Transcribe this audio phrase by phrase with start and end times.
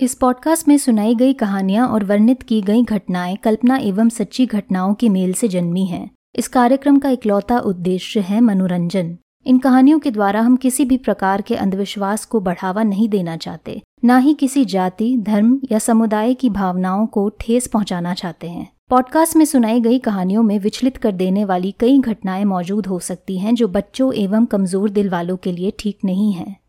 [0.00, 4.94] इस पॉडकास्ट में सुनाई गई कहानियाँ और वर्णित की गई घटनाएँ कल्पना एवं सच्ची घटनाओं
[4.94, 10.10] के मेल से जन्मी हैं। इस कार्यक्रम का इकलौता उद्देश्य है मनोरंजन। इन कहानियों के
[10.10, 14.64] द्वारा हम किसी भी प्रकार के अंधविश्वास को बढ़ावा नहीं देना चाहते, न ही किसी
[14.64, 19.98] जाति, धर्म या समुदाय की भावनाओं को ठेस पहुंचाना चाहते हैं। पॉडकास्ट में सुनाई गई
[19.98, 24.46] कहानियों में विचलित कर देने वाली कई घटनाएँ मौजूद हो सकती हैं जो बच्चों एवं
[24.46, 26.66] कमज़ोर दिल वालों के लिए ठीक नहीं है।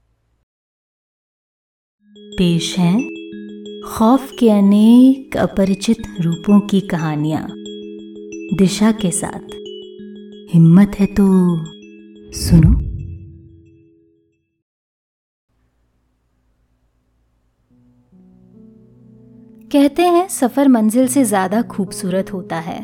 [2.38, 3.17] पेश है
[3.88, 7.46] खौफ के अनेक अपरिचित रूपों की कहानियाँ
[8.58, 9.54] दिशा के साथ।
[10.54, 11.26] हिम्मत है तो
[12.34, 12.74] सुनो।
[19.72, 22.80] कहते हैं सफ़र मंजिल से ज़्यादा खूबसूरत होता है।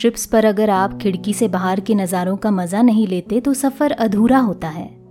[0.00, 3.92] ट्रिप्स पर अगर आप खिड़की से बाहर के नज़ारों का मज़ा नहीं लेते तो सफ़र
[3.92, 5.05] अधूरा होता है।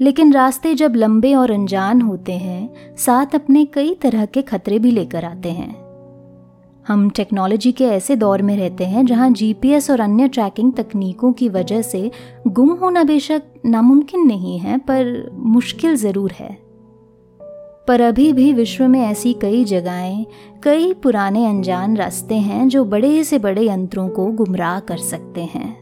[0.00, 4.90] लेकिन रास्ते जब लंबे और अनजान होते हैं, साथ अपने कई तरह के खतरे भी
[4.90, 5.90] लेकर आते हैं।
[6.88, 11.48] हम टेक्नोलॉजी के ऐसे दौर में रहते हैं जहाँ जीपीएस और अन्य ट्रैकिंग तकनीकों की
[11.48, 12.10] वजह से
[12.46, 16.58] गुम होना बेशक नामुमकिन नहीं है, पर मुश्किल ज़रूर है।
[17.88, 20.26] पर अभी भी विश्व में ऐसी कई जगहें,
[20.62, 25.79] कई पुराने अनजान रास्ते हैं जो बड़े से बड़े यंत्रों को गुमराह कर सकते हैं।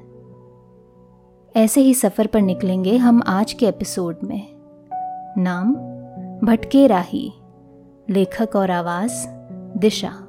[1.57, 4.49] ऐसे ही सफ़र पर निकलेंगे हम आज के एपिसोड में।
[5.39, 5.75] नाम,
[6.47, 7.33] भटके राही,
[8.11, 9.27] लेखक और आवाज़,
[9.79, 10.28] दिशा।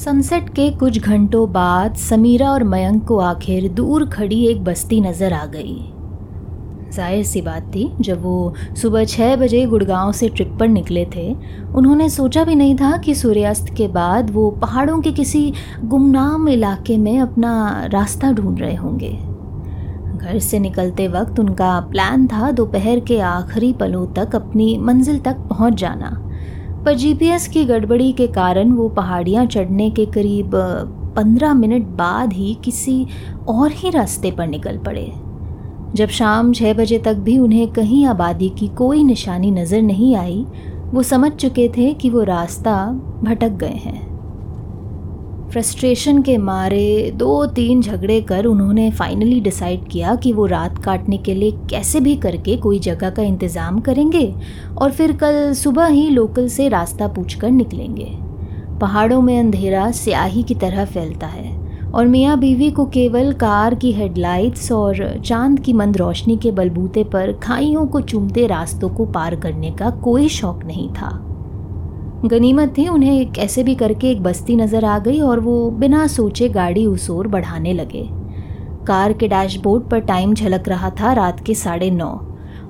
[0.00, 5.32] सनसेट के कुछ घंटों बाद समीरा और मयंक को आखिर दूर खड़ी एक बस्ती नज़र
[5.32, 5.74] आ गई।
[6.92, 11.32] ज़ाहिर सी बात थी, जब वो सुबह छः बजे गुड़गांव से ट्रिप पर निकले थे,
[11.74, 15.52] उन्होंने सोचा भी नहीं था कि सूर्यास्त के बाद वो पहाड़ों के किसी
[15.84, 17.52] गुमनाम इलाके में अपना
[17.92, 19.10] रास्ता ढूंढ रहे होंगे।
[20.16, 25.46] घर से निकलते वक्त उनका प्लान था दोपहर के आखिरी पलों तक अपनी मंजिल तक
[25.50, 26.10] पहुँच जाना।
[26.84, 30.50] पर जीपीएस की गड़बड़ी के कारण वो पहाड़ियाँ चढ़ने के करीब
[31.16, 33.06] पंद्रह मिनट बाद ही किसी
[33.48, 35.12] और ही रास्ते पर निकल पड़े।
[35.94, 40.44] जब शाम छः बजे तक भी उन्हें कहीं आबादी की कोई निशानी नज़र नहीं आई,
[40.92, 42.86] वो समझ चुके थे कि वो रास्ता
[43.24, 44.09] भटक गए हैं।
[45.52, 51.18] फ्रस्ट्रेशन के मारे दो तीन झगड़े कर उन्होंने फाइनली डिसाइड किया कि वो रात काटने
[51.18, 54.34] के लिए कैसे भी करके कोई जगह का इंतज़ाम करेंगे
[54.78, 58.10] और फिर कल सुबह ही लोकल से रास्ता पूछकर निकलेंगे।
[58.80, 61.58] पहाड़ों में अंधेरा स्याही की तरह फैलता है
[61.90, 67.04] और मियाँ बीवी को केवल कार की हेडलाइट्स और चाँद की मंद रोशनी के बलबूते
[67.04, 71.10] पर खाइयों को चूमते रास्तों को पार करने का कोई शौक नहीं था।
[72.24, 76.48] गनीमत थी, उन्हें कैसे भी करके एक बस्ती नज़र आ गई और वो बिना सोचे
[76.48, 78.08] गाड़ी उस ओर बढ़ाने लगे।
[78.86, 82.10] कार के डैशबोर्ड पर टाइम झलक रहा था रात के साढ़े नौ,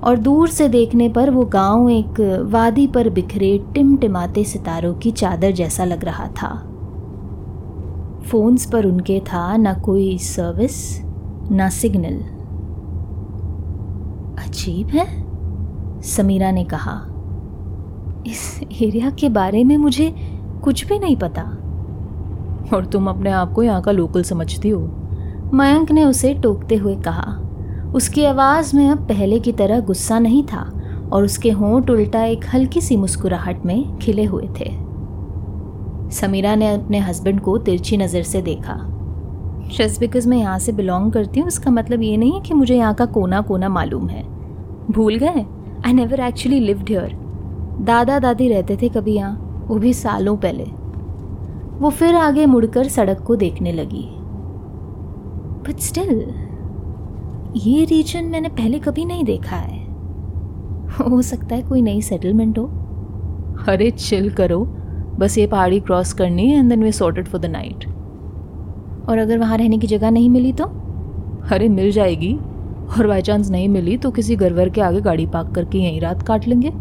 [0.03, 5.51] और दूर से देखने पर वो गाँव एक वादी पर बिखरे टिमटिमाते सितारों की चादर
[5.51, 6.55] जैसा लग रहा था।
[8.27, 11.01] फोन्स पर उनके था ना कोई सर्विस,
[11.51, 12.19] ना सिग्नल।
[14.43, 15.07] अजीब है?
[16.01, 17.01] समीरा ने कहा।
[18.27, 20.13] इस एरिया के बारे में मुझे
[20.63, 21.41] कुछ भी नहीं पता।
[22.73, 24.81] और तुम अपने आप को यहाँ का लोकल समझती हो?
[25.53, 27.37] मयंक ने उसे टोकते हुए कहा।
[27.95, 30.61] उसकी आवाज़ में अब पहले की तरह गुस्सा नहीं था
[31.11, 34.69] और उसके होंठ उल्टा एक हल्की सी मुस्कुराहट में खिले हुए थे।
[36.11, 38.77] समीरा ने अपने हस्बैंड को तिरछी नज़र से देखा।
[39.77, 42.75] जस्ट बिकॉज़ मैं यहाँ से बिलोंग करती हूँ इसका मतलब ये नहीं है कि मुझे
[42.75, 44.23] यहाँ का कोना कोना मालूम है।
[44.91, 45.45] भूल गए?
[45.85, 47.20] I never actually lived here
[47.81, 50.63] दादा दादी रहते थे कभी यहाँ, वो भी सालों पहले।
[51.79, 54.07] वो फिर आगे मुड़कर सड़क को देखने लगी।
[55.63, 56.09] बट स्टिल
[57.57, 59.79] ये रीजन मैंने पहले कभी नहीं देखा है।
[61.01, 62.65] हो सकता है कोई नई सेटलमेंट हो।
[63.67, 64.59] अरे चिल करो,
[65.19, 67.85] बस ये पहाड़ी क्रॉस करनी है and then we sorted for the night
[69.09, 70.65] और अगर वहाँ रहने की जगह नहीं मिली तो?
[71.51, 72.33] अरे मिल जाएगी,
[72.89, 76.23] और बाई चांस नहीं मिली तो किसी गरवर के आगे गाड़ी पार्क करके यहीं रात
[76.23, 76.71] काट लेंगे।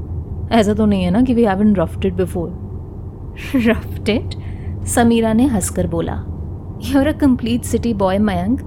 [0.52, 1.76] ऐसा तो नहीं है ना कि we haven't
[2.06, 2.49] it before
[4.11, 4.31] it
[4.87, 6.25] Sameera ने हंसकर बोला
[6.85, 8.61] you're a complete city boy Mayank.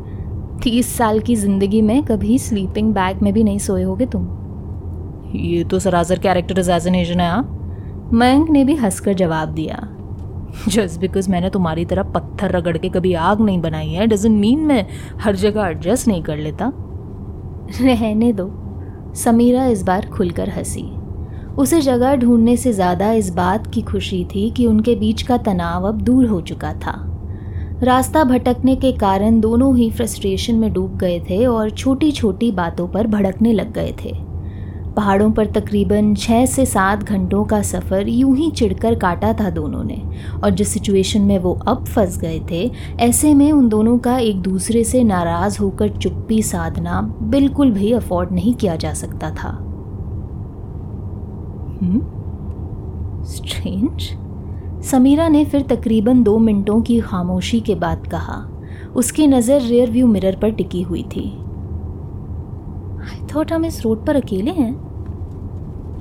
[0.64, 4.28] तीस साल की ज़िंदगी में कभी स्लीपिंग बैग में भी नहीं सोए होगे तुम.
[5.36, 7.60] ये तो सरासर कैरेक्टराइजेशन है हाँ?
[8.14, 9.90] मयंक ने भी हंसकर जवाब दिया
[10.68, 14.60] जस्ट बिकॉज़ मैंने तुम्हारी तरह पत्थर रगड़ के कभी आग नहीं बनाई है डजेंट मीन
[14.60, 14.86] मैं
[15.22, 16.74] हर जगह एडजस्ट नहीं कर लेता.
[17.82, 18.52] रहने दो
[19.16, 21.03] समीरा इस बार खुलकर हँसी।
[21.58, 25.88] उसे जगह ढूँढने से ज़्यादा इस बात की खुशी थी कि उनके बीच का तनाव
[25.88, 26.94] अब दूर हो चुका था।
[27.84, 32.88] रास्ता भटकने के कारण दोनों ही फ्रस्ट्रेशन में डूब गए थे और छोटी छोटी बातों
[32.88, 34.14] पर भड़कने लग गए थे।
[34.96, 39.84] पहाड़ों पर तकरीबन छः से सात घंटों का सफ़र यूँ ही चिढ़कर काटा था दोनों
[39.84, 40.02] ने,
[40.44, 42.70] और जिस सिचुएशन में वो अब फंस गए थे,
[43.00, 48.32] ऐसे में उन दोनों का एक दूसरे से नाराज़ होकर चुप्पी साधना बिल्कुल भी अफोर्ड
[48.32, 49.52] नहीं किया जा सकता था।
[53.24, 54.02] स्ट्रेंज
[54.84, 58.50] समीरा ने फिर तकरीबन दो मिनटों की खामोशी के बाद कहा।
[58.96, 61.30] उसकी नज़र रियर व्यू मिरर पर टिकी हुई थी।
[63.02, 64.72] आई थॉट हम इस रोड पर अकेले हैं।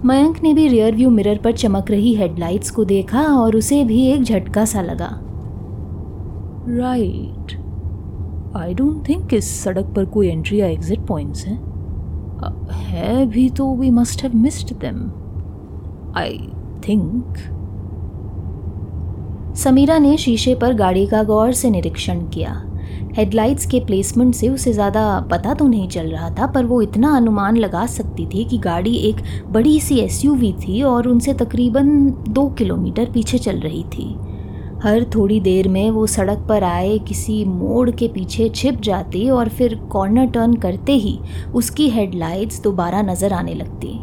[0.05, 4.07] मयंक ने भी रियर व्यू मिरर पर चमक रही हेडलाइट्स को देखा और उसे भी
[4.07, 5.11] एक झटका सा लगा।
[6.69, 7.53] राइट
[8.57, 11.59] आई डोंट थिंक इस सड़क पर कोई एंट्री या एग्जिट पॉइंट्स हैं।
[12.71, 14.99] है भी तो we must have missed them
[16.17, 16.39] I
[16.89, 17.37] think
[19.57, 22.53] Sameera ने शीशे पर गाड़ी का गौर से निरीक्षण किया।
[23.17, 27.17] हेडलाइट्स के प्लेसमेंट से उसे ज़्यादा पता तो नहीं चल रहा था, पर वो इतना
[27.17, 29.17] अनुमान लगा सकती थी कि गाड़ी एक
[29.53, 31.89] बड़ी सी एसयूवी थी और उनसे तकरीबन
[32.29, 34.13] दो किलोमीटर पीछे चल रही थी।
[34.83, 39.49] हर थोड़ी देर में वो सड़क पर आए, किसी मोड़ के पीछे छिप जाती और
[39.49, 41.19] फिर कॉर्नर टर्न करते ही
[41.55, 43.99] उसकी हेडलाइट्स दोबारा नज़र आने लगती।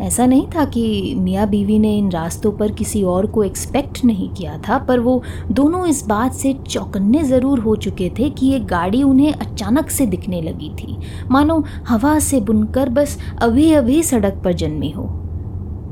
[0.00, 4.28] ऐसा नहीं था कि मियाँ बीवी ने इन रास्तों पर किसी और को एक्सपेक्ट नहीं
[4.30, 8.60] किया था, पर वो दोनों इस बात से चौकन्ने ज़रूर हो चुके थे कि ये
[8.60, 10.96] गाड़ी उन्हें अचानक से दिखने लगी थी।
[11.30, 15.06] मानो हवा से बुनकर बस अभी अभी सड़क पर जन्मी हो।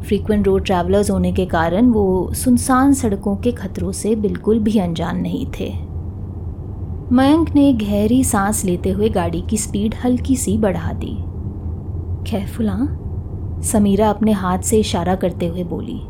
[0.04, 5.20] फ्रीक्वेंट रोड ट्रैवलर्स होने के कारण वो सुनसान सड़कों के खतरों से बिल्कुल भी अनजान
[5.20, 5.72] नहीं थे।
[7.12, 11.16] मयंक ने गहरी सांस लेते हुए गाड़ी की स्पीड हल्की सी बढ़ा दी।
[12.30, 12.76] कैफुला
[13.62, 16.00] समीरा अपने हाथ से इशारा करते हुए बोली,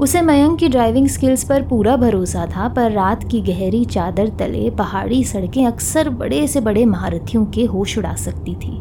[0.00, 4.70] उसे मयंक की ड्राइविंग स्किल्स पर पूरा भरोसा था, पर रात की गहरी चादर तले
[4.70, 8.80] पहाड़ी सड़कें अक्सर बड़े से बड़े महारथियों के होश उड़ा सकती थी।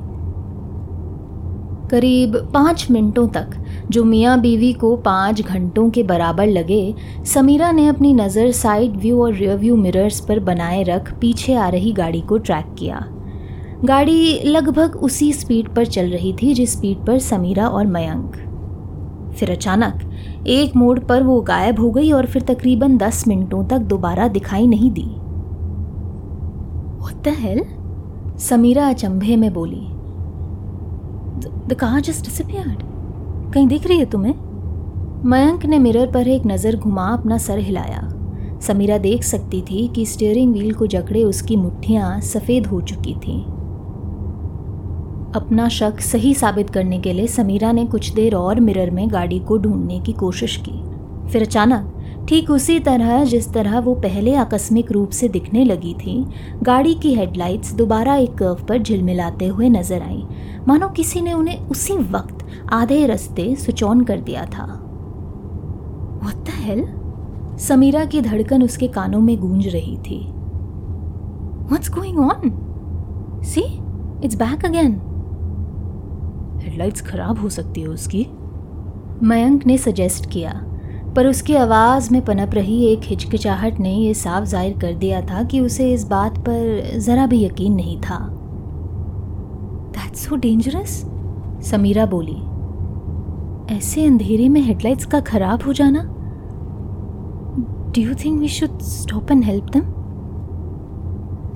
[1.91, 3.49] करीब पाँच मिनटों तक,
[3.91, 6.93] जो मियाँ बीवी को पाँच घंटों के बराबर लगे,
[7.25, 11.67] समीरा ने अपनी नज़र साइड व्यू और रियर व्यू मिरर्स पर बनाए रख पीछे आ
[11.69, 13.07] रही गाड़ी को ट्रैक किया।
[13.85, 18.35] गाड़ी लगभग उसी स्पीड पर चल रही थी जिस स्पीड पर समीरा और मयंक।
[19.35, 20.01] फिर अचानक
[20.47, 24.67] एक मोड़ पर वो गायब हो गई और फिर तकरीबन दस मिनटों तक दोबारा दिखाई
[24.67, 25.07] नहीं दी।
[27.01, 27.29] What?
[28.39, 29.87] समीरा अचंभे में बोली।
[31.67, 32.83] द कार जस्ट डिसअपियर्ड
[33.53, 34.33] कहीं दिख रही है तुम्हें?
[35.25, 38.01] मयंक ने मिरर पर एक नज़र घुमा अपना सर हिलाया।
[38.61, 43.60] समीरा देख सकती थी कि स्टीयरिंग व्हील को जकड़े उसकी मुट्ठियाँ सफ़ेद हो चुकी थीं।
[45.35, 49.39] अपना शक सही साबित करने के लिए समीरा ने कुछ देर और मिरर में गाड़ी
[49.39, 50.79] को ढूँढने की कोशिश की
[51.29, 56.15] फिर अचानक ठीक उसी तरह जिस तरह वो पहले आकस्मिक रूप से दिखने लगी थी
[56.63, 60.23] गाड़ी की हेडलाइट्स दोबारा एक कर्व पर झिलमिलाते हुए नज़र आई
[60.67, 64.67] मानो किसी ने उन्हें उसी वक्त आधे रास्ते स्विच ऑन कर दिया था
[66.23, 66.83] What the hell?
[67.59, 70.19] समीरा की धड़कन उसके कानों में गूंज रही थी
[71.71, 72.51] What's going on?
[73.43, 73.69] See,
[74.21, 75.10] it's back again.
[76.61, 78.25] Headlights खराब हो सकती है उसकी।
[79.23, 80.51] मयंक ने सजेस्ट किया,
[81.15, 85.43] पर उसकी आवाज़ में पनप रही एक हिचकिचाहट ने यह साफ़ ज़ाहिर कर दिया था
[85.43, 88.17] कि उसे इस बात पर ज़रा भी यकीन नहीं था।
[89.97, 91.01] दैट्स सो डेंजरस
[91.71, 92.39] समीरा बोली।
[93.75, 96.03] ऐसे अंधेरे में हेडलाइट्स का खराब हो जाना?
[97.95, 100.00] Do you think we should stop and help them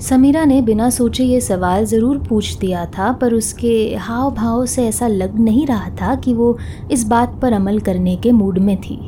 [0.02, 4.88] Sameera ने बिना सोचे ये सवाल ज़रूर पूछ दिया था, पर उसके हाव भाव से
[4.88, 6.58] ऐसा लग नहीं रहा था कि वो
[6.92, 9.00] इस बात पर अमल करने के मूड में थी।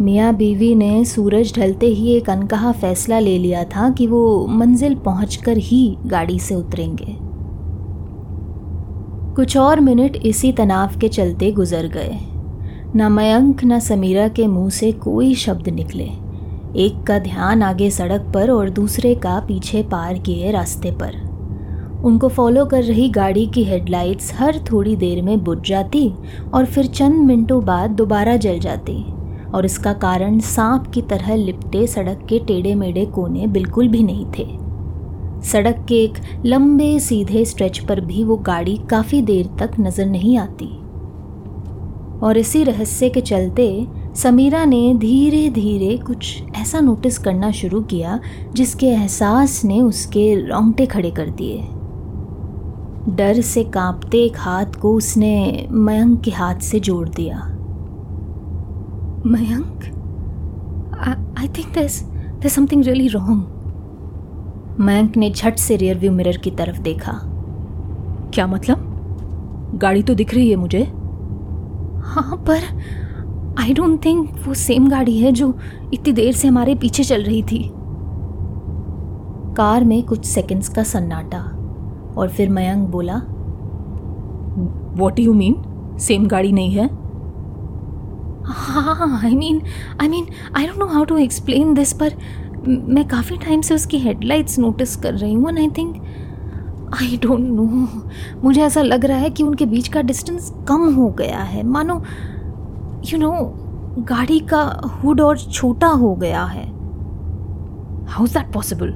[0.00, 4.94] मियाँ बीवी ने सूरज ढलते ही एक अनकहा फैसला ले लिया था कि वो मंजिल
[4.94, 7.16] पहुंचकर ही गाड़ी से उतरेंगे।
[9.34, 12.18] कुछ और मिनट इसी तनाव के चलते गुजर गए।
[12.96, 16.10] न मयंक, न समीरा के मुँह से कोई शब्द निकले।
[16.76, 21.14] एक का ध्यान आगे सड़क पर और दूसरे का पीछे पार किए रास्ते पर।
[22.04, 26.08] उनको फॉलो कर रही गाड़ी की हेडलाइट्स हर थोड़ी देर में बुझ जाती
[26.54, 29.02] और फिर चंद मिनटों बाद दोबारा जल जाती
[29.54, 34.26] और इसका कारण सांप की तरह लिपटे सड़क के टेढ़े मेढ़े कोने बिल्कुल भी नहीं
[34.38, 34.46] थे।
[35.42, 40.38] सड़क के एक लंबे सीधे स्ट्रेच पर भी वो गाड़ी काफ़ी देर तक नज़र नहीं
[40.38, 40.66] आती।
[42.20, 48.20] और इसी रहस्य के चलते समीरा ने धीरे धीरे कुछ ऐसा नोटिस करना शुरू किया,
[48.54, 51.62] जिसके एहसास ने उसके रोंगटे खड़े कर दिए।
[53.08, 57.38] डर से कांपते एक हाथ को उसने मयंक के हाथ से जोड़ दिया।
[59.26, 59.84] Mayank?
[61.38, 62.02] I think this
[62.40, 67.20] this something really wrong Mayank ने झट से रियर व्यू मिरर की तरफ़ देखा।
[68.34, 68.92] क्या मतलब?
[69.74, 70.82] गाड़ी तो दिख रही है मुझे।
[71.98, 72.62] हाँ पर
[73.58, 75.54] आई डोंट थिंक वो सेम गाड़ी है जो
[75.94, 77.58] इतनी देर से हमारे पीछे चल रही थी।
[79.56, 81.38] कार में कुछ सेकंड्स का सन्नाटा
[82.16, 83.16] और फिर मयंक बोला
[84.96, 85.56] वॉट यू मीन
[86.00, 86.86] सेम गाड़ी नहीं है?
[88.44, 89.60] हाँ I mean
[90.02, 92.14] I mean I don't know how to explain this पर
[92.68, 95.96] मैं काफ़ी टाइम से उसकी हेडलाइट्स नोटिस कर रही हूँ I think
[97.02, 97.88] I don't know
[98.44, 102.02] मुझे ऐसा लग रहा है कि उनके बीच का डिस्टेंस कम हो गया है। मानो
[103.12, 103.32] यू नो
[104.08, 104.62] गाड़ी का
[104.94, 106.64] हुड और छोटा हो गया है।
[108.06, 108.94] How is that possible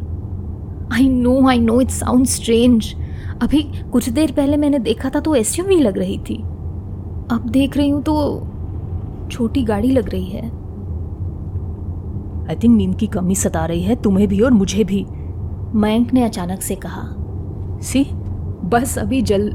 [0.92, 2.94] I know I know it sound strange
[3.42, 3.62] अभी
[3.92, 6.36] कुछ देर पहले मैंने देखा था तो एसयूवी लग रही थी।
[7.32, 8.14] अब देख रही हूँ तो
[9.30, 10.42] छोटी गाड़ी लग रही है।
[12.48, 15.04] आई थिंक नींद की कमी सता रही है, तुम्हें भी और मुझे भी।
[15.74, 17.02] मयंक ने अचानक से कहा
[17.82, 18.04] सी
[18.64, 19.50] बस अभी जल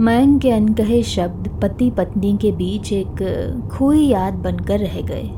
[0.00, 5.30] मयंक के अनकहे शब्द पति पत्नी के बीच एक खोई याद बनकर रह गए।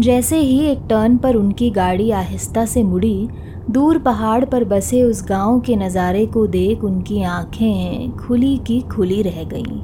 [0.00, 3.28] जैसे ही एक टर्न पर उनकी गाड़ी आहिस्ता से मुड़ी,
[3.70, 9.22] दूर पहाड़ पर बसे उस गाँव के नज़ारे को देख उनकी आँखें खुली की खुली
[9.22, 9.80] रह गईं।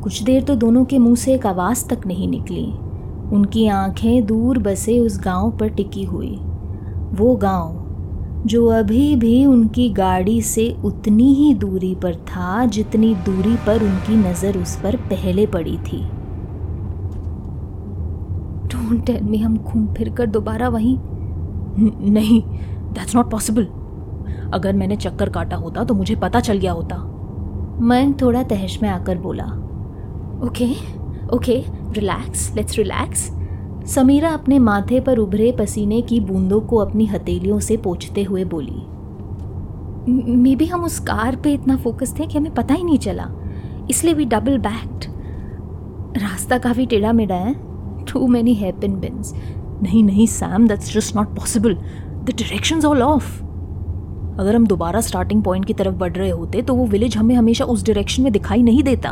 [0.00, 2.66] कुछ देर तो दोनों के मुँह से एक आवाज़ तक नहीं निकली।
[3.36, 6.36] उनकी आँखें दूर बसे उस गाँव पर टिकी हुई।
[7.12, 7.85] वो गाँव
[8.46, 14.16] जो अभी भी उनकी गाड़ी से उतनी ही दूरी पर था जितनी दूरी पर उनकी
[14.18, 16.00] नज़र उस पर पहले पड़ी थी।
[18.68, 20.96] डोंट टेल मी हम घूम फिर कर दोबारा वहीं।
[22.12, 23.66] नहीं दैट्स नॉट पॉसिबल
[24.54, 26.96] अगर मैंने चक्कर काटा होता तो मुझे पता चल गया होता।
[27.82, 29.44] मैं थोड़ा तहश में आकर बोला
[30.46, 30.70] okay
[31.34, 31.62] okay
[31.92, 33.30] relax let's relax
[33.86, 38.82] Sameera अपने माथे पर उभरे पसीने की बूंदों को अपनी हथेलियों से पोछते हुए बोली,
[40.32, 43.26] मे बी हम उस कार पे इतना फोकस थे कि हमें पता ही नहीं चला,
[43.90, 45.04] इसलिए वी डबल बैक्ड
[46.18, 47.54] रास्ता काफ़ी टेढ़ा मेढ़ा है
[48.04, 49.32] टू मैनी हैपन बिन्स
[49.82, 53.42] नहीं नहीं Sam that's just not possible the directions all of
[54.40, 57.64] अगर हम दोबारा स्टार्टिंग पॉइंट की तरफ़ बढ़ रहे होते तो वो विलेज हमें हमेशा
[57.64, 59.10] उस डायरेक्शन में दिखाई नहीं देता।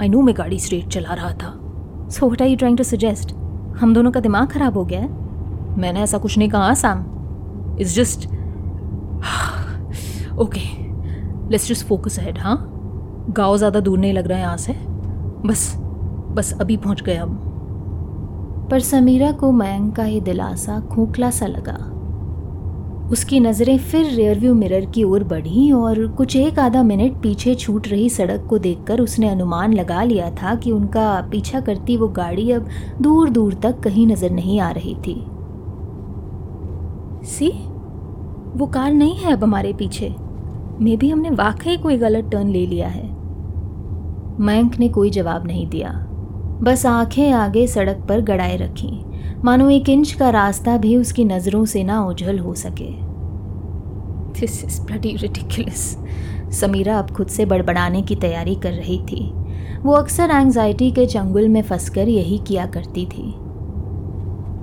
[0.00, 3.34] आई नो मैं गाड़ी स्ट्रेट चला रहा था। So what are you trying to suggest
[3.80, 5.08] हम दोनों का दिमाग खराब हो गया है।
[5.78, 7.04] मैंने ऐसा कुछ नहीं कहा Sam
[7.80, 8.26] is just
[10.38, 10.60] okay
[11.50, 12.56] let's just focus head हाँ?
[13.30, 14.72] गाँव ज़्यादा दूर नहीं लग रहा है यहाँ से।
[15.46, 15.74] बस
[16.36, 17.36] बस अभी पहुँच गए हम।
[18.70, 21.76] पर समीरा को मयंक का ये दिलासा खोखला सा लगा।
[23.14, 27.88] उसकी नज़रें फिर रियरव्यू मिरर की ओर बढ़ी और कुछ एक आधा मिनट पीछे छूट
[27.88, 32.50] रही सड़क को देखकर उसने अनुमान लगा लिया था कि उनका पीछा करती वो गाड़ी
[32.50, 32.66] अब
[33.00, 35.14] दूर दूर तक कहीं नज़र नहीं आ रही थी।
[37.26, 37.50] सी
[38.58, 40.14] वो कार नहीं है अब हमारे पीछे।
[40.80, 43.08] मे भी हमने वाकई कोई गलत टर्न ले लिया है।
[44.40, 45.90] मयंक ने कोई जवाब नहीं दिया।
[46.62, 48.92] बस आँखें आगे सड़क पर गड़ाए रखी।
[49.44, 52.86] मानो एक इंच का रास्ता भी उसकी नज़रों से ना उझल हो सके।
[54.38, 55.82] This is bloody ridiculous
[56.50, 59.20] Sameera अब खुद से बड़बड़ाने की तैयारी कर रही थी।
[59.82, 63.24] वो अक्सर एंजाइटी के चंगुल में फंसकर यही किया करती थी।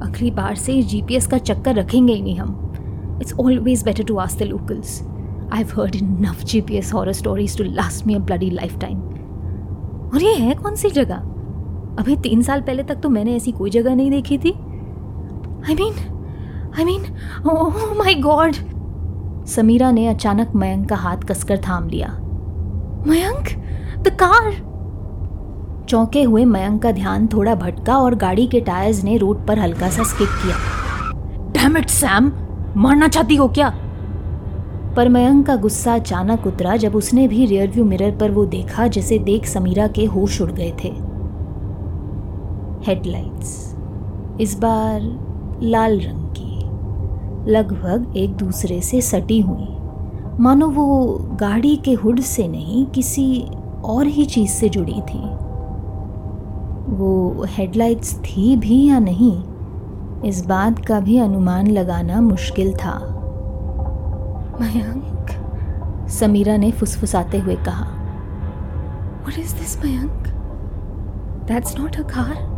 [0.03, 4.39] अगली बार से जीपीएस का चक्कर रखेंगे ही नहीं हम। It's always better to ask
[4.39, 8.97] the locals I have heard enough GPS horror stories to last me a bloody lifetime
[8.97, 11.27] और ये है कौन सी जगह?
[11.99, 14.55] अभी तीन साल पहले तक तो मैंने ऐसी कोई जगह नहीं देखी थी।
[15.69, 15.93] I mean
[16.79, 17.03] I mean
[17.51, 18.55] oh my God
[19.47, 22.07] Sameera ने अचानक मयंक का हाथ कसकर थाम लिया।
[23.07, 23.49] मयंक?
[23.99, 24.51] द कार
[25.89, 29.89] चौंके हुए मयंक का ध्यान थोड़ा भटका और गाड़ी के टायर्स ने रोड पर हल्का
[29.89, 30.55] सा स्किप किया।
[31.51, 32.31] डैम इट सैम
[32.77, 33.69] मारना चाहती हो क्या?
[34.95, 39.19] पर मयंक का गुस्सा अचानक उतरा जब उसने भी रियरव्यू मिरर पर वो देखा जिसे
[39.19, 40.89] देख समीरा के होश उड़ गए थे।
[42.87, 43.75] हेडलाइट्स
[44.41, 45.01] इस बार
[45.63, 46.51] लाल रंग की।
[47.51, 49.67] लगभग एक दूसरे से सटी हुई।
[50.39, 53.47] मानो वो गाड़ी के हुड से नहीं किसी
[53.83, 55.21] और ही चीज़ से जुड़ी थी।
[56.93, 59.43] वो हेडलाइट्स थी भी या नहीं
[60.23, 63.07] इस बात का भी अनुमान लगाना मुश्किल था।
[64.61, 65.27] मयंक।
[66.09, 67.97] समीरा ने फुसफुसाते हुए कहा
[69.25, 70.23] What is this, Mayank?
[71.47, 72.50] That's not a car.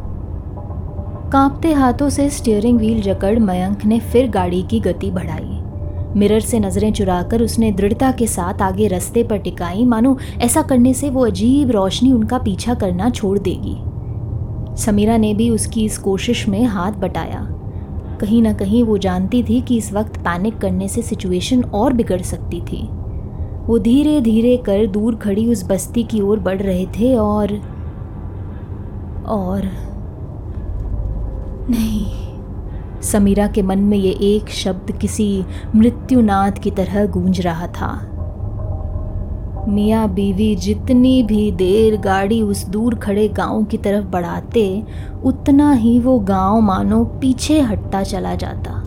[1.34, 6.60] कांपते हाथों से स्टीयरिंग व्हील जकड़ मयंक ने फिर गाड़ी की गति बढ़ाई। मिरर से
[6.60, 11.26] नज़रें चुराकर उसने दृढ़ता के साथ आगे रास्ते पर टिकाई। मानो ऐसा करने से वो
[11.26, 13.76] अजीब रोशनी उनका पीछा करना छोड़ देगी।
[14.78, 17.48] समीरा ने भी उसकी इस कोशिश में हाथ बटाया।
[18.22, 22.22] कहीं ना कहीं वो जानती थी कि इस वक्त पैनिक करने से सिचुएशन और बिगड़
[22.22, 22.88] सकती थी।
[23.66, 27.58] वो धीरे धीरे कर दूर खड़ी उस बस्ती की ओर बढ़ रहे थे और
[29.28, 29.93] और
[31.70, 38.10] नहीं। समीरा के मन में ये एक शब्द किसी मृत्युनाद की तरह गूंज रहा था।
[39.68, 44.84] मियाँ बीवी जितनी भी देर गाड़ी उस दूर खड़े गाँव की तरफ़ बढ़ाते,
[45.24, 48.80] उतना ही वो गाँव मानो पीछे हटता चला जाता।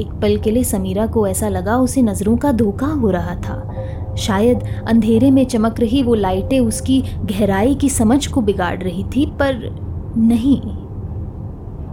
[0.00, 3.74] एक पल के लिए समीरा को ऐसा लगा उसे नज़रों का धोखा हो रहा था।
[4.18, 9.26] शायद अंधेरे में चमक रही वो लाइटें उसकी गहराई की समझ को बिगाड़ रही थी,
[9.26, 9.76] पर
[10.16, 10.60] नहीं।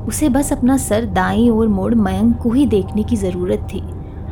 [0.07, 3.83] उसे बस अपना सर दाई और मोड़ मयंक को ही देखने की ज़रूरत थी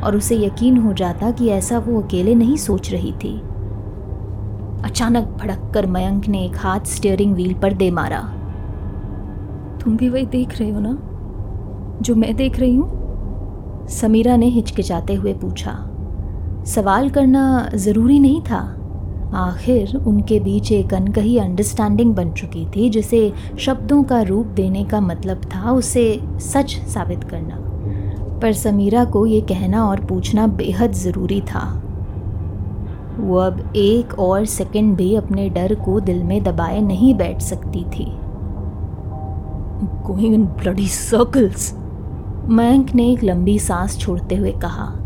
[0.02, 3.40] और उसे यकीन हो जाता कि ऐसा वो अकेले नहीं सोच रही थी।
[4.84, 8.20] अचानक भड़क कर मयंक ने एक हाथ स्टीयरिंग व्हील पर दे मारा।
[9.84, 10.98] तुम भी वही देख रहे हो ना?
[12.02, 13.00] जो मैं देख रही हूँ?
[13.88, 15.86] समीरा ने हिचकिचाते हुए पूछा।
[16.66, 18.76] सवाल करना ज़रूरी नहीं था।
[19.34, 25.00] आखिर उनके बीच एक अनकही अंडरस्टैंडिंग बन चुकी थी, जिसे शब्दों का रूप देने का
[25.00, 27.56] मतलब था उसे सच साबित करना।
[28.38, 31.82] पर समीरा को ये कहना और पूछना बेहद ज़रूरी था।
[33.18, 37.84] वो अब एक और सेकंड भी अपने डर को दिल में दबाए नहीं बैठ सकती
[37.84, 38.16] थी।
[40.10, 41.72] Going in bloody circles.
[42.48, 44.96] Mayank ने एक लंबी सांस छोड़ते हुए कहा।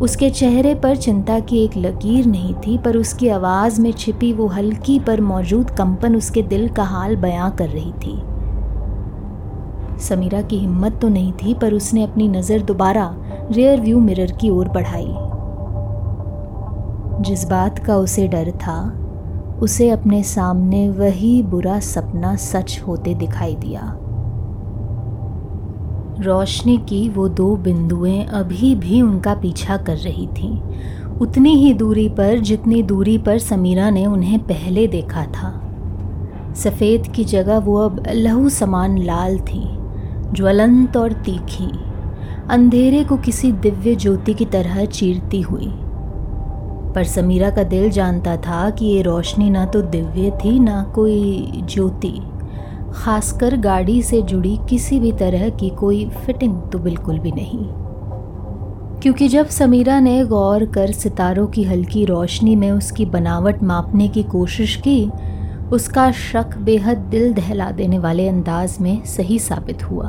[0.00, 4.46] उसके चेहरे पर चिंता की एक लकीर नहीं थी, पर उसकी आवाज़ में छिपी वो
[4.46, 8.16] हल्की पर मौजूद कंपन उसके दिल का हाल बयां कर रही थी।
[9.98, 13.14] समीरा की हिम्मत तो नहीं थी, पर उसने अपनी नज़र दोबारा
[13.52, 15.14] रियर व्यू मिरर की ओर बढ़ाई।
[17.22, 18.80] जिस बात का उसे डर था,
[19.62, 23.96] उसे अपने सामने वही बुरा सपना सच होते दिखाई दिया।
[26.20, 30.60] रोशनी की वो दो बिंदुएँ अभी भी उनका पीछा कर रही थीं।
[31.20, 35.64] उतनी ही दूरी पर, जितनी दूरी पर समीरा ने उन्हें पहले देखा था।
[36.56, 39.68] सफ़ेद की जगह वो अब लहू समान लाल थी,
[40.32, 41.70] ज्वलंत और तीखी।
[42.50, 45.72] अंधेरे को किसी दिव्य ज्योति की तरह चीरती हुई।
[46.94, 51.50] पर समीरा का दिल जानता था कि ये रोशनी ना तो दिव्य थी, ना कोई
[51.64, 52.20] ज्योति।
[52.94, 57.68] खासकर गाड़ी से जुड़ी किसी भी तरह की कोई फिटिंग तो बिल्कुल भी नहीं।
[59.00, 64.22] क्योंकि जब समीरा ने गौर कर सितारों की हल्की रोशनी में उसकी बनावट मापने की
[64.22, 65.10] कोशिश की,
[65.72, 70.08] उसका शक बेहद दिल दहला देने वाले अंदाज में सही साबित हुआ।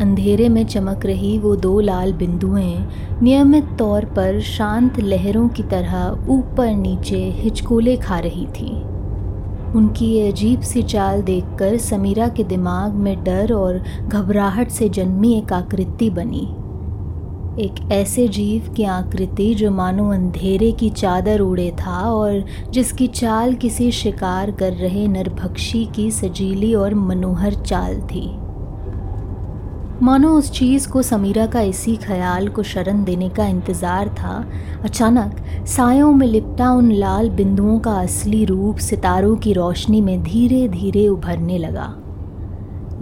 [0.00, 2.88] अंधेरे में चमक रही वो दो लाल बिंदुएँ
[3.22, 8.95] नियमित तौर पर शांत लहरों की तरह ऊपर नीचे हिचकोले खा रही थीं।
[9.76, 15.32] उनकी ये अजीब सी चाल देखकर समीरा के दिमाग में डर और घबराहट से जन्मी
[15.38, 16.46] एक आकृति बनी।
[17.64, 23.54] एक ऐसे जीव की आकृति जो मानो अंधेरे की चादर उड़े था और जिसकी चाल
[23.54, 28.26] किसी शिकार कर रहे नरभक्षी की सजीली और मनोहर चाल थी।
[30.02, 34.44] मानो उस चीज़ को समीरा का इसी ख्याल को शरण देने का इंतज़ार था।
[34.84, 40.68] अचानक सायों में लिपटा उन लाल बिंदुओं का असली रूप सितारों की रोशनी में धीरे
[40.68, 41.86] धीरे उभरने लगा।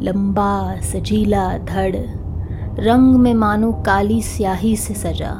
[0.01, 1.97] लंबा, सजीला, धड़,
[2.81, 5.35] रंग में मानो काली स्याही से सजा।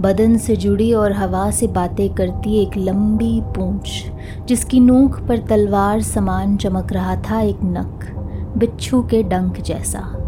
[0.00, 4.04] बदन से जुड़ी और हवा से बातें करती एक लंबी पूंछ,
[4.48, 8.12] जिसकी नोक पर तलवार समान चमक रहा था एक नक
[8.58, 10.23] बिच्छू के डंक जैसा।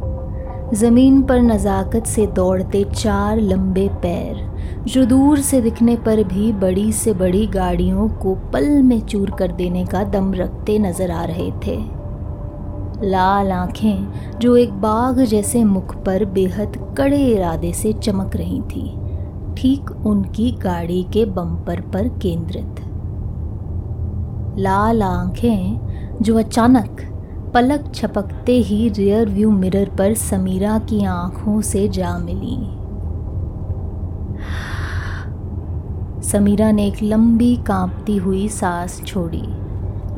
[0.74, 4.36] ज़मीन पर नज़ाकत से दौड़ते चार लंबे पैर,
[4.86, 9.52] जो दूर से दिखने पर भी बड़ी से बड़ी गाड़ियों को पल में चूर कर
[9.52, 11.76] देने का दम रखते नज़र आ रहे थे।
[13.02, 18.88] लाल आँखें, जो एक बाघ जैसे मुख पर बेहद कड़े इरादे से चमक रही थी,
[19.58, 22.80] ठीक उनकी गाड़ी के बम्पर पर केंद्रित।
[24.58, 25.78] लाल आँखें,
[26.22, 27.00] जो अचानक
[27.54, 32.56] पलक छपकते ही रियर व्यू मिरर पर समीरा की आँखों से जा मिली।
[36.22, 39.46] समीरा ने एक लंबी कांपती हुई सांस छोड़ी।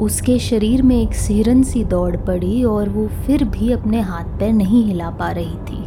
[0.00, 4.52] उसके शरीर में एक सिहरन सी दौड़ पड़ी और वो फिर भी अपने हाथ पैर
[4.52, 5.80] नहीं हिला पा रही थी।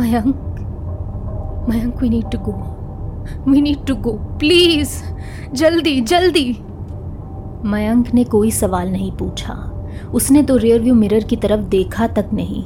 [0.00, 0.46] Mayank
[1.68, 2.52] Mayank we need to go
[3.50, 5.02] we need to go please
[5.52, 6.50] जल्दी जल्दी।
[7.64, 9.54] मयंक ने कोई सवाल नहीं पूछा।
[10.14, 12.62] उसने तो रियर व्यू मिरर की तरफ़ देखा तक नहीं।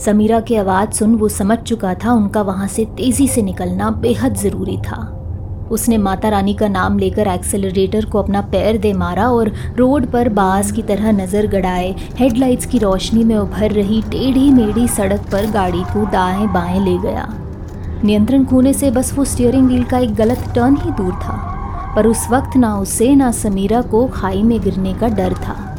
[0.00, 4.34] समीरा की आवाज़ सुन वो समझ चुका था उनका वहाँ से तेज़ी से निकलना बेहद
[4.34, 4.98] ज़रूरी था।
[5.70, 10.28] उसने माता रानी का नाम लेकर एक्सेलरेटर को अपना पैर दे मारा और रोड पर
[10.28, 15.50] बास की तरह नज़र गड़ाए। हेडलाइट्स की रोशनी में उभर रही टेढ़ी मेढ़ी सड़क पर
[15.50, 17.26] गाड़ी को दाएँ बाएँ ले गया।
[18.04, 21.40] नियंत्रण खोने से बस वो स्टीयरिंग व्हील का एक गलत टर्न ही दूर था।
[21.96, 25.73] पर उस वक्त ना उसे ना समीरा को खाई में गिरने का डर था।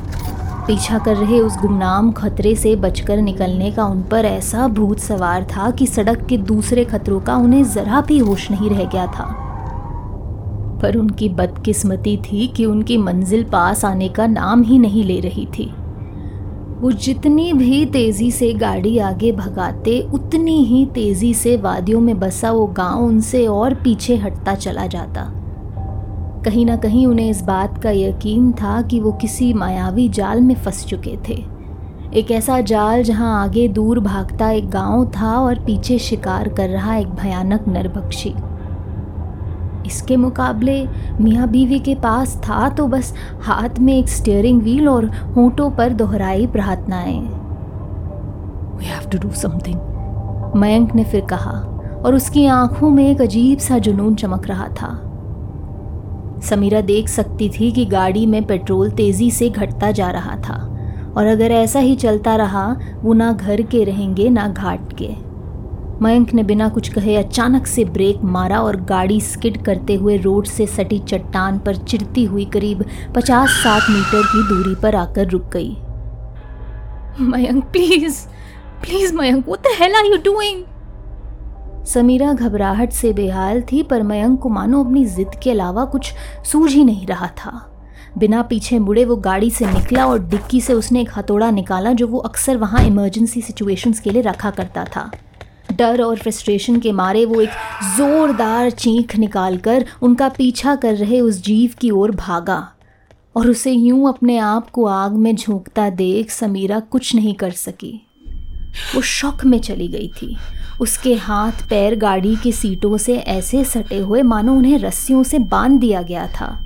[0.68, 5.44] पीछा कर रहे उस गुमनाम खतरे से बचकर निकलने का उन पर ऐसा भूत सवार
[5.44, 9.26] था कि सड़क के दूसरे खतरों का उन्हें जरा भी होश नहीं रह गया था।
[10.82, 15.46] पर उनकी बदकिस्मती थी कि उनकी मंजिल पास आने का नाम ही नहीं ले रही
[15.46, 15.74] थी।
[16.80, 22.52] वो जितनी भी तेज़ी से गाड़ी आगे भगाते, उतनी ही तेज़ी से वादियों में बसा
[22.52, 25.45] वो गाँव उनसे और पीछे हटता चला जाता।
[26.46, 30.56] कहीं ना कहीं उन्हें इस बात का यकीन था कि वो किसी मायावी जाल में
[30.56, 31.44] फंस चुके थे।
[32.14, 36.96] एक ऐसा जाल जहाँ आगे दूर भागता एक गाँव था और पीछे शिकार कर रहा
[36.96, 38.34] एक भयानक नरभक्षी।
[39.88, 40.88] इसके मुकाबले
[41.22, 45.06] मियाँ बीवी के पास था तो बस हाथ में एक स्टीयरिंग व्हील और
[45.36, 47.20] होठों पर दोहराई प्रार्थनाएँ।
[48.78, 51.52] We have to do something Mayank ने फिर कहा
[52.06, 54.90] और उसकी आँखों में एक अजीब सा जुनून चमक रहा था।
[56.46, 60.58] समीरा देख सकती थी कि गाड़ी में पेट्रोल तेज़ी से घटता जा रहा था।
[61.18, 65.10] और अगर ऐसा ही चलता रहा, वो ना घर के रहेंगे, ना घाट के।
[66.02, 70.46] मयंक ने बिना कुछ कहे अचानक से ब्रेक मारा और गाड़ी स्किड करते हुए रोड
[70.46, 72.84] से सटी चट्टान पर चिरती हुई करीब
[73.16, 75.76] पचास साठ मीटर की दूरी पर आकर रुक गई।
[77.22, 78.22] Mayank, please
[78.82, 80.64] please Mayank what the hell are you doing
[81.86, 86.14] Sameera घबराहट से बेहाल थी, पर मयंक को मानो अपनी जिद के अलावा कुछ
[86.46, 87.72] सूझ ही नहीं रहा था।
[88.18, 92.08] बिना पीछे मुड़े वो गाड़ी से निकला और डिक्की से उसने एक हथौड़ा निकाला जो
[92.08, 95.10] वो अक्सर वहाँ इमरजेंसी सिचुएशंस के लिए रखा करता था।
[95.74, 97.50] डर और फ्रस्ट्रेशन के मारे वो एक
[97.98, 102.68] ज़ोरदार चीख निकालकर उनका पीछा कर रहे उस जीव की ओर भागा
[103.36, 108.05] और उसे यूँ अपने आप को आग में झोंकता देख समीरा कुछ नहीं कर सकी।
[108.96, 110.38] वो शौक में चली गई थी।
[110.82, 115.80] उसके हाथ पैर गाड़ी की सीटों से ऐसे सटे हुए मानो उन्हें रस्सियों से बाँध
[115.80, 116.62] दिया गया था।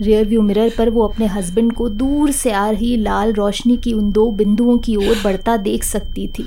[0.00, 3.92] रियर व्यू मिरर पर वो अपने हस्बैंड को दूर से आ रही लाल रोशनी की
[3.92, 6.46] उन दो बिंदुओं की ओर बढ़ता देख सकती थी।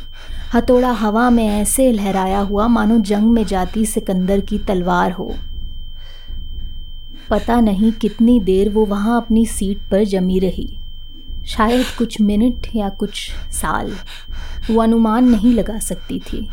[0.53, 5.35] हथौड़ा हवा में ऐसे लहराया हुआ मानो जंग में जाती सिकंदर की तलवार हो।
[7.29, 10.77] पता नहीं कितनी देर वो वहाँ अपनी सीट पर जमी रही।
[11.47, 13.93] शायद कुछ मिनट या कुछ साल
[14.71, 16.47] वो अनुमान नहीं लगा सकती थी।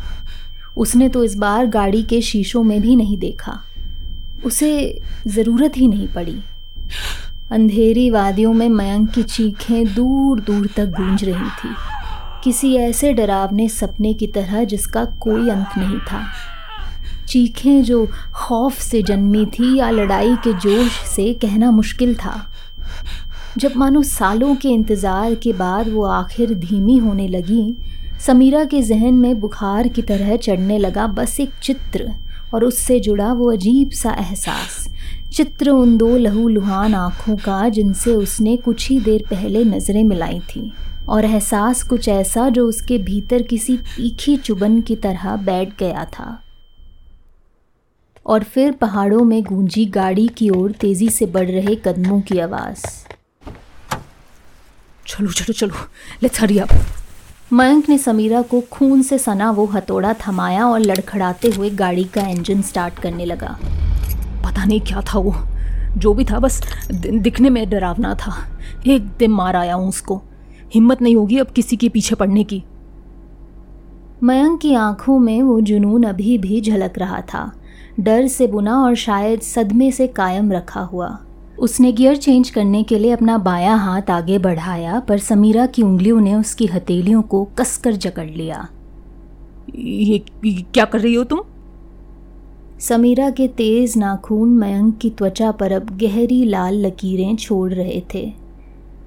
[0.77, 3.59] उसने तो इस बार गाड़ी के शीशों में भी नहीं देखा।
[4.45, 6.37] उसे ज़रूरत ही नहीं पड़ी।
[7.51, 11.75] अंधेरी वादियों में मयंक की चीखें दूर दूर तक गूंज रही थी।
[12.43, 16.23] किसी ऐसे डरावने सपने की तरह जिसका कोई अंत नहीं था।
[17.27, 22.51] चीखें जो खौफ से जन्मी थी या लड़ाई के जोश से कहना मुश्किल था।
[23.57, 27.77] जब मानो सालों के इंतज़ार के बाद वो आखिर धीमी होने लगी,
[28.25, 32.11] समीरा के जहन में बुखार की तरह चढ़ने लगा बस एक चित्र,
[32.53, 34.87] और उससे जुड़ा वो अजीब सा एहसास।
[35.33, 40.39] चित्र उन दो लहू लुहान आँखों का जिनसे उसने कुछ ही देर पहले नज़रें मिलाई
[40.39, 40.71] थी,
[41.09, 46.39] और एहसास कुछ ऐसा जो उसके भीतर किसी तीखी चुबन की तरह बैठ गया था।
[48.25, 53.04] और फिर पहाड़ों में गूंजी गाड़ी की ओर तेज़ी से बढ़ रहे कदमों की आवाज़।
[55.07, 55.75] चलो चलो चलो
[56.23, 56.69] लेट्स हरी अप
[57.53, 62.21] मयंक ने समीरा को खून से सना वो हथौड़ा थमाया और लड़खड़ाते हुए गाड़ी का
[62.21, 63.59] इंजन स्टार्ट करने लगा।
[64.45, 65.35] पता नहीं क्या था वो।
[65.97, 70.21] जो भी था, बस दिखने में डरावना था। एक दिन मार आया हूँ उसको।
[70.73, 72.63] हिम्मत नहीं होगी अब किसी के पीछे पड़ने की।
[74.23, 77.51] मयंक की आँखों में वो जुनून अभी भी झलक रहा था।
[77.99, 81.24] डर से बुना और शायद सदमे से कायम रखा हुआ।
[81.59, 86.21] उसने गियर चेंज करने के लिए अपना बायां हाथ आगे बढ़ाया पर समीरा की उंगलियों
[86.21, 88.67] ने उसकी हथेलियों को कसकर जकड़ लिया।
[89.75, 91.39] ये ये क्या कर रही हो तुम?
[92.79, 98.33] समीरा के तेज नाखून मयंक की त्वचा पर अब गहरी लाल लकीरें छोड़ रहे थे।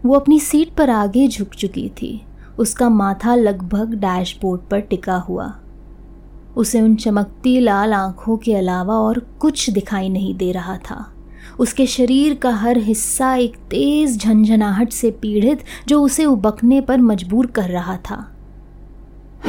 [0.07, 2.23] वो अपनी सीट पर आगे झुक चुकी थी।
[2.59, 5.55] उसका माथा लगभग डैशबोर्ड पर टिका हुआ।
[6.57, 11.15] उसे उन चमकती लाल आँखों के अलावा और कुछ दिखाई नहीं दे रहा था।
[11.59, 17.47] उसके शरीर का हर हिस्सा एक तेज झंझनाहट से पीड़ित जो उसे उबकने पर मजबूर
[17.47, 18.35] कर रहा था।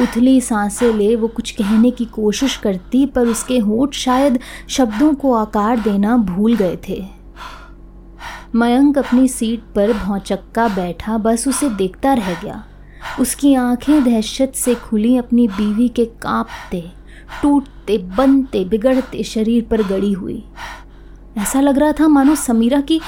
[0.00, 5.34] उथली साँसें ले वो कुछ कहने की कोशिश करती, पर उसके होठ शायद शब्दों को
[5.34, 7.04] आकार देना भूल गए थे।
[8.54, 12.64] मयंक अपनी सीट पर भौचक्का बैठा, बस उसे देखता रह गया।
[13.20, 16.84] उसकी आँखें दहशत से खुली, अपनी बीवी के कांपते,
[17.42, 20.44] टूटते, बनते, बिगड़ते शरीर पर गड़ी हुई।
[21.38, 23.00] ऐसा लग रहा था मानो समीरा की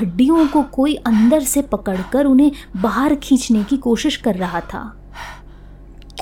[0.00, 4.96] हड्डियों को कोई अंदर से पकड़कर उन्हें बाहर खींचने की कोशिश कर रहा था।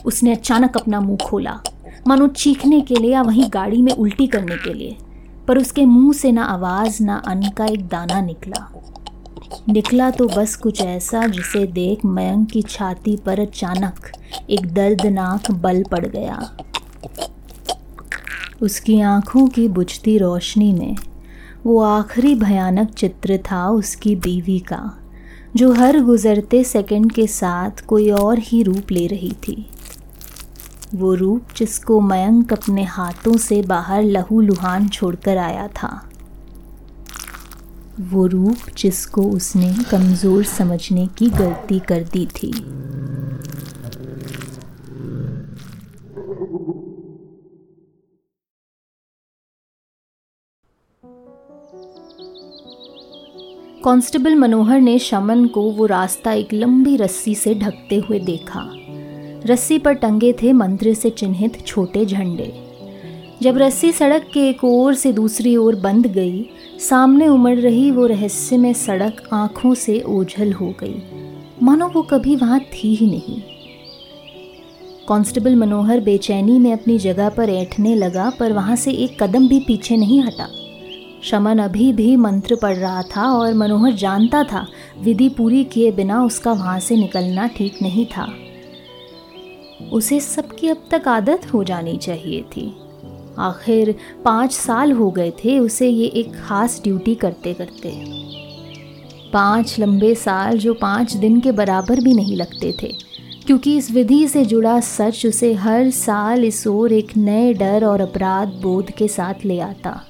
[0.07, 1.61] उसने अचानक अपना मुँह खोला।
[2.09, 4.97] मानो चीखने के लिए या वहीं गाड़ी में उल्टी करने के लिए।
[5.49, 8.73] पर उसके मुँह से ना आवाज़, ना अन्न का एक दाना निकला।
[9.69, 14.13] निकला तो बस कुछ ऐसा जिसे देख मयंक की छाती पर अचानक
[14.51, 16.57] एक दर्दनाक बल पड़ गया।
[18.63, 20.97] उसकी आँखों की बुझती रोशनी में
[21.69, 24.79] वो आखिरी भयानक चित्र था उसकी बीवी का,
[25.57, 29.67] जो हर गुजरते सेकंड के साथ कोई और ही रूप ले रही थी।
[30.95, 35.91] वो रूप जिसको मयंक अपने हाथों से बाहर लहू लुहान छोड़कर आया था।
[38.01, 42.53] वो रूप जिसको उसने कमज़ोर समझने की गलती कर दी थी।
[53.85, 58.73] कांस्टेबल मनोहर ने शमन को वो रास्ता एक लंबी रस्सी से ढकते हुए देखा।
[59.47, 62.53] रस्सी पर टंगे थे मंत्र से चिन्हित छोटे झंडे।
[63.43, 68.07] जब रस्सी सड़क के एक ओर से दूसरी ओर बंद गई, सामने उमड़ रही वो
[68.07, 71.03] रहस्यमय सड़क आँखों से ओझल हो गई।
[71.63, 73.43] मानो वो कभी वहाँ थी ही नहीं।
[75.09, 79.61] कांस्टेबल मनोहर बेचैनी में अपनी जगह पर ऐठने लगा, पर वहाँ से एक कदम भी
[79.61, 80.49] पीछे नहीं हटा।
[81.23, 84.67] शमन अभी भी मंत्र पढ़ रहा था और मनोहर जानता था,
[85.01, 88.29] विधि पूरी किए बिना उसका वहाँ से निकलना ठीक नहीं था।
[89.93, 92.67] उसे सबकी अब तक आदत हो जानी चाहिए थी।
[93.39, 97.93] आखिर पाँच साल हो गए थे उसे ये एक खास ड्यूटी करते करते।
[99.33, 102.93] पाँच लंबे साल जो पाँच दिन के बराबर भी नहीं लगते थे,
[103.47, 108.01] क्योंकि इस विधि से जुड़ा सच उसे हर साल इस ओर एक नए डर और
[108.01, 110.01] अपराध बोध के साथ ले आता।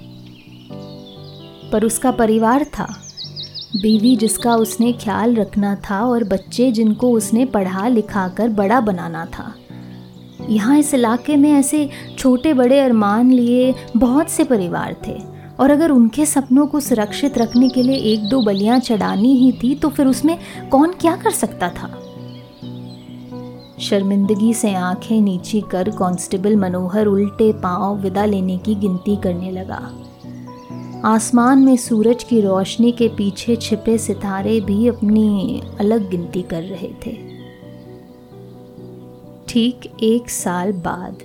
[1.73, 2.87] पर उसका परिवार था।
[3.77, 9.25] बीवी जिसका उसने ख्याल रखना था और बच्चे जिनको उसने पढ़ा लिखा कर बड़ा बनाना
[9.27, 9.55] था।
[10.49, 15.19] यहाँ इस इलाके में ऐसे छोटे बड़े अरमान लिए बहुत से परिवार थे
[15.61, 19.75] और अगर उनके सपनों को सुरक्षित रखने के लिए एक दो बलियाँ चढ़ानी ही थी
[19.75, 20.39] तो फिर उसमें
[20.71, 21.91] कौन क्या कर सकता था?
[23.81, 29.81] शर्मिंदगी से आँखें नीची कर कांस्टेबल मनोहर उल्टे पाँव विदा लेने की गिनती करने लगा।
[31.05, 36.89] आसमान में सूरज की रोशनी के पीछे छिपे सितारे भी अपनी अलग गिनती कर रहे
[37.07, 37.13] थे।
[39.49, 41.19] ठीक एक साल बाद,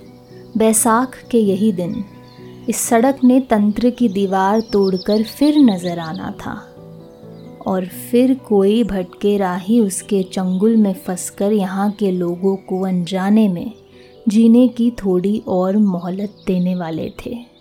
[0.56, 2.04] बैसाख के यही दिन,
[2.68, 6.54] इस सड़क ने तंत्र की दीवार तोड़कर फिर नज़र आना था।
[7.66, 13.72] और फिर कोई भटके राही उसके चंगुल में फंसकर यहाँ के लोगों को अनजाने में
[14.28, 17.53] जीने की थोड़ी और मोहलत देने वाले थे।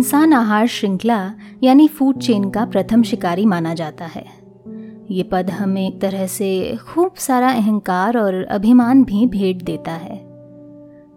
[0.00, 1.32] इंसान आहार श्रृंखला,
[1.62, 4.24] यानी फ़ूड चेन का प्रथम शिकारी माना जाता है।
[5.10, 10.16] ये पद हमें एक तरह से खूब सारा अहंकार और अभिमान भी भेंट देता है।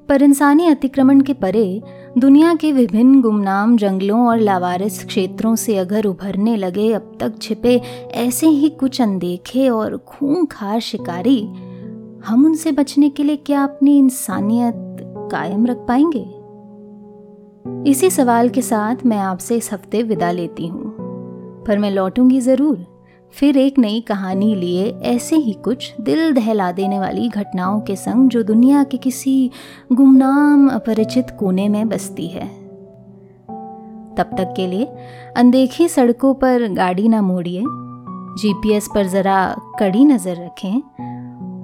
[0.10, 1.82] पर इंसानी अतिक्रमण के परे,
[2.18, 7.82] दुनिया के विभिन्न गुमनाम जंगलों और लावारिस क्षेत्रों से अगर उभरने लगे, अब तक छिपे
[8.12, 11.48] ऐसे ही कुछ अनदेखे और खूंखार शिकारी,
[12.26, 14.74] हम उनसे बचने के लिए क्या अपनी इंसानियत
[15.32, 16.43] कायम रख पाएँगे?
[17.66, 20.96] इसी सवाल के साथ मैं आपसे इस हफ़्ते विदा लेती हूँ।
[21.68, 22.86] पर मैं लौटूँगी ज़रूर।
[23.32, 28.30] फिर एक नई कहानी लिए ऐसे ही कुछ दिल दहला देने वाली घटनाओं के संग
[28.30, 29.52] जो दुनिया के किसी
[29.92, 32.48] गुमनाम अपरिचित कोने में बसती है।
[34.18, 34.88] तब तक के लिए
[35.38, 37.64] अनदेखी सड़कों पर गाड़ी ना मोड़िए।
[38.38, 40.82] जीपीएस पर ज़रा कड़ी नज़र रखें।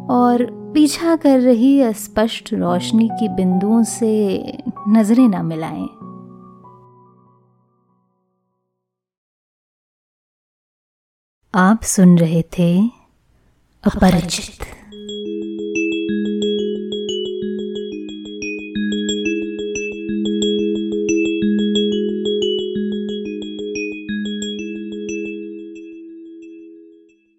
[0.09, 4.11] और पीछा कर रही अस्पष्ट रोशनी की बिंदुओं से
[4.87, 5.87] नज़रें ना मिलाएँ।
[11.55, 12.87] आप सुन रहे थे
[13.83, 14.78] अपरिचित।